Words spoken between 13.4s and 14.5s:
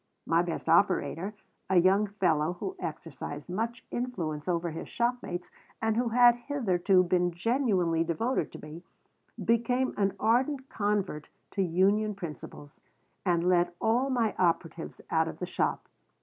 led all my